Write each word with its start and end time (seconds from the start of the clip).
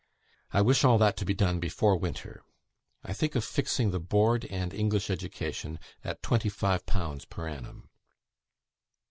I 0.51 0.61
wish 0.61 0.83
all 0.83 0.97
that 0.97 1.15
to 1.17 1.25
be 1.25 1.35
done 1.35 1.59
before 1.59 1.95
winter. 1.95 2.41
I 3.03 3.13
think 3.13 3.35
of 3.35 3.45
fixing 3.45 3.91
the 3.91 3.99
board 3.99 4.45
and 4.45 4.73
English 4.73 5.11
education 5.11 5.77
at 6.03 6.23
25_l_. 6.23 7.29
per 7.29 7.47
annum." 7.47 7.87